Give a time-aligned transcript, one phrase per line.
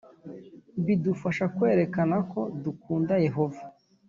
[0.85, 3.61] Bidufasha kwerekana ko dukunda Yehova